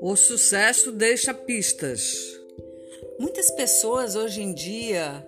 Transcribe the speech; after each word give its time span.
O 0.00 0.16
sucesso 0.16 0.92
deixa 0.92 1.32
pistas. 1.32 2.38
Muitas 3.18 3.50
pessoas 3.50 4.14
hoje 4.14 4.42
em 4.42 4.52
dia 4.52 5.24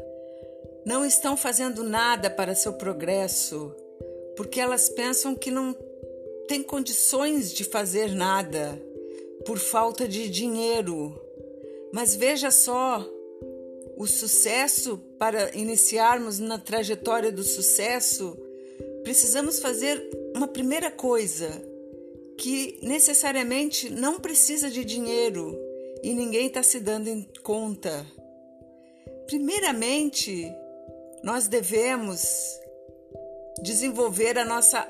não 0.84 1.04
estão 1.04 1.36
fazendo 1.36 1.82
nada 1.82 2.28
para 2.28 2.54
seu 2.54 2.74
progresso 2.74 3.74
porque 4.36 4.60
elas 4.60 4.88
pensam 4.88 5.34
que 5.34 5.50
não 5.50 5.74
têm 6.46 6.62
condições 6.62 7.52
de 7.52 7.64
fazer 7.64 8.14
nada 8.14 8.80
por 9.44 9.58
falta 9.58 10.06
de 10.06 10.28
dinheiro. 10.28 11.18
Mas 11.92 12.14
veja 12.14 12.50
só, 12.50 13.04
o 13.96 14.06
sucesso, 14.06 14.98
para 15.18 15.56
iniciarmos 15.56 16.38
na 16.38 16.58
trajetória 16.58 17.32
do 17.32 17.42
sucesso, 17.42 18.36
precisamos 19.02 19.58
fazer 19.58 20.02
uma 20.34 20.46
primeira 20.46 20.90
coisa 20.90 21.48
que 22.36 22.78
necessariamente 22.82 23.90
não 23.90 24.20
precisa 24.20 24.70
de 24.70 24.84
dinheiro 24.84 25.58
e 26.02 26.12
ninguém 26.12 26.48
está 26.48 26.62
se 26.62 26.78
dando 26.78 27.08
em 27.08 27.26
conta. 27.42 28.06
Primeiramente, 29.26 30.46
nós 31.22 31.48
devemos 31.48 32.22
desenvolver 33.62 34.38
a 34.38 34.44
nossa 34.44 34.86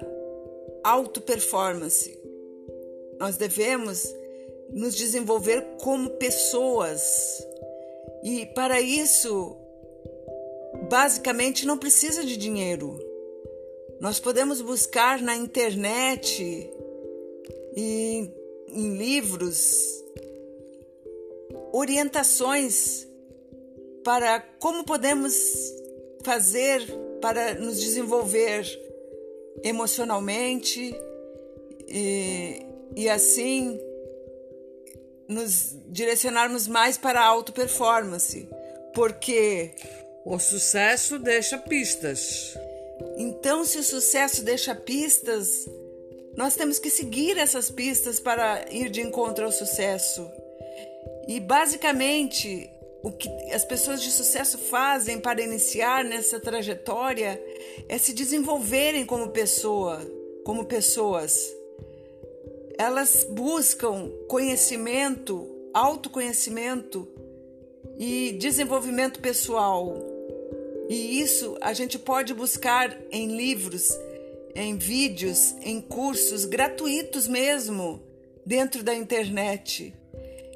auto-performance. 0.83 2.19
Nós 3.19 3.37
devemos 3.37 4.13
nos 4.71 4.95
desenvolver 4.95 5.63
como 5.81 6.11
pessoas. 6.11 7.43
E 8.23 8.47
para 8.47 8.81
isso, 8.81 9.57
basicamente, 10.89 11.67
não 11.67 11.79
precisa 11.79 12.25
de 12.25 12.37
dinheiro. 12.37 12.99
Nós 14.01 14.21
podemos 14.21 14.61
buscar 14.61 15.23
na 15.23 15.37
internet 15.37 16.71
e 17.77 18.31
em 18.69 18.97
livros 18.97 20.05
orientações 21.73 23.07
para 24.05 24.41
como 24.59 24.85
podemos 24.85 25.35
fazer 26.25 26.83
para 27.21 27.55
nos 27.55 27.81
desenvolver 27.81 28.65
emocionalmente 29.63 30.95
e, 31.89 32.63
e 32.95 33.09
assim 33.09 33.81
nos 35.29 35.77
direcionarmos 35.89 36.67
mais 36.67 36.97
para 36.97 37.21
a 37.21 37.25
auto 37.25 37.53
performance, 37.53 38.49
porque 38.95 39.75
o 40.25 40.39
sucesso 40.39 41.19
deixa 41.19 41.59
pistas. 41.59 42.57
Então, 43.19 43.65
se 43.65 43.79
o 43.79 43.83
sucesso 43.83 44.43
deixa 44.43 44.75
pistas, 44.75 45.69
nós 46.37 46.55
temos 46.55 46.79
que 46.79 46.91
seguir 46.91 47.39
essas 47.39 47.71
pistas 47.71 48.21
para 48.21 48.65
ir 48.71 48.91
de 48.91 49.01
encontro 49.01 49.45
ao 49.45 49.53
sucesso. 49.53 50.29
E 51.27 51.41
basicamente, 51.41 52.71
o 53.03 53.11
que 53.13 53.29
as 53.53 53.65
pessoas 53.65 54.03
de 54.03 54.11
sucesso 54.11 54.59
fazem 54.59 55.19
para 55.19 55.43
iniciar 55.43 56.05
nessa 56.05 56.41
trajetória 56.41 57.41
é 57.89 57.99
se 57.99 58.13
desenvolverem 58.13 59.07
como 59.07 59.31
pessoa, 59.31 60.01
como 60.45 60.65
pessoas. 60.65 61.55
Elas 62.79 63.25
buscam 63.31 64.11
conhecimento, 64.29 65.49
autoconhecimento 65.73 67.09
e 67.99 68.33
desenvolvimento 68.33 69.21
pessoal. 69.21 69.97
E 70.89 71.21
isso 71.21 71.57
a 71.61 71.73
gente 71.73 71.99
pode 71.99 72.33
buscar 72.35 72.97
em 73.11 73.37
livros 73.37 73.91
em 74.57 74.77
vídeos, 74.77 75.55
em 75.63 75.81
cursos 75.83 76.47
gratuitos 76.47 77.29
mesmo, 77.29 78.03
dentro 78.45 78.83
da 78.83 78.95
internet. 78.95 79.95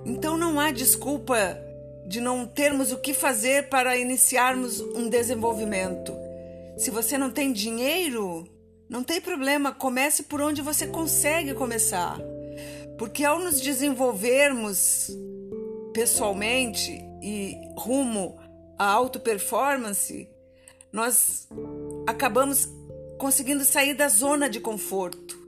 Então 0.06 0.38
não 0.38 0.58
há 0.58 0.70
desculpa 0.70 1.36
de 2.06 2.18
não 2.18 2.46
termos 2.46 2.90
o 2.92 2.98
que 2.98 3.12
fazer 3.12 3.68
para 3.68 3.96
iniciarmos 3.98 4.80
um 4.80 5.08
desenvolvimento. 5.08 6.12
Se 6.78 6.90
você 6.90 7.18
não 7.18 7.30
tem 7.30 7.52
dinheiro, 7.52 8.48
não 8.90 9.04
tem 9.04 9.20
problema, 9.20 9.72
comece 9.72 10.24
por 10.24 10.40
onde 10.40 10.60
você 10.60 10.84
consegue 10.84 11.54
começar. 11.54 12.18
Porque 12.98 13.24
ao 13.24 13.38
nos 13.38 13.60
desenvolvermos 13.60 15.08
pessoalmente 15.94 17.00
e 17.22 17.56
rumo 17.78 18.36
à 18.76 18.84
auto 18.86 19.20
performance, 19.20 20.28
nós 20.92 21.48
acabamos 22.04 22.68
conseguindo 23.16 23.64
sair 23.64 23.94
da 23.94 24.08
zona 24.08 24.50
de 24.50 24.58
conforto. 24.58 25.38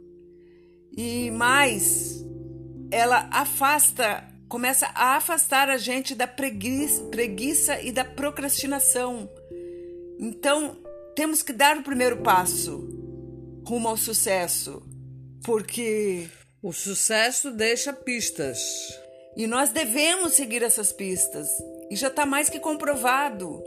E 0.97 1.33
mais, 1.33 2.25
ela 2.93 3.29
afasta, 3.33 4.23
começa 4.49 4.87
a 4.95 5.17
afastar 5.17 5.69
a 5.69 5.79
gente 5.79 6.15
da 6.15 6.29
preguiça, 6.29 7.03
preguiça 7.07 7.83
e 7.83 7.91
da 7.91 8.05
procrastinação. 8.05 9.29
Então, 10.21 10.77
temos 11.17 11.43
que 11.43 11.53
dar 11.53 11.77
o 11.77 11.83
primeiro 11.83 12.19
passo 12.19 12.92
rumo 13.65 13.89
ao 13.89 13.97
sucesso, 13.97 14.83
porque 15.45 16.29
o 16.63 16.73
sucesso 16.73 17.51
deixa 17.51 17.93
pistas. 17.93 18.59
E 19.37 19.47
nós 19.47 19.71
devemos 19.71 20.35
seguir 20.35 20.63
essas 20.63 20.93
pistas. 20.93 21.49
E 21.91 21.97
já 21.97 22.09
está 22.09 22.27
mais 22.27 22.49
que 22.49 22.61
comprovado. 22.61 23.63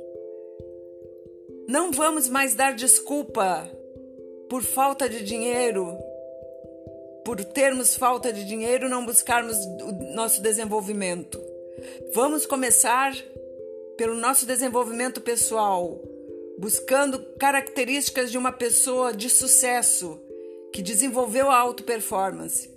Não 1.68 1.92
vamos 1.92 2.30
mais 2.30 2.54
dar 2.54 2.74
desculpa 2.76 3.70
por 4.50 4.62
falta 4.62 5.10
de 5.10 5.24
dinheiro, 5.24 5.98
por 7.26 7.44
termos 7.44 7.96
falta 7.96 8.32
de 8.32 8.46
dinheiro, 8.46 8.88
não 8.88 9.06
buscarmos 9.06 9.58
o 9.58 9.92
nosso 10.14 10.42
desenvolvimento. 10.42 11.42
Vamos 12.14 12.46
começar 12.46 13.14
pelo 13.98 14.16
nosso 14.16 14.46
desenvolvimento 14.46 15.20
pessoal, 15.22 16.00
buscando 16.58 17.20
características 17.38 18.32
de 18.32 18.38
uma 18.38 18.52
pessoa 18.52 19.14
de 19.14 19.30
sucesso 19.30 20.20
que 20.74 20.82
desenvolveu 20.82 21.50
a 21.50 21.58
auto 21.58 21.84
performance. 21.84 22.70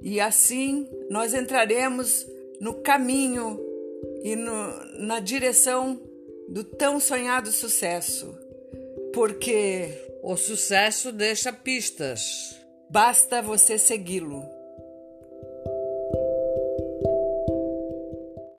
E 0.00 0.20
assim 0.20 0.88
nós 1.10 1.34
entraremos 1.34 2.26
no 2.60 2.74
caminho 2.74 3.58
e 4.22 4.36
no, 4.36 4.84
na 4.98 5.20
direção 5.20 6.00
do 6.48 6.64
tão 6.64 7.00
sonhado 7.00 7.50
sucesso. 7.50 8.34
Porque 9.12 9.88
o 10.22 10.36
sucesso 10.36 11.12
deixa 11.12 11.52
pistas. 11.52 12.56
Basta 12.90 13.40
você 13.42 13.78
segui-lo. 13.78 14.44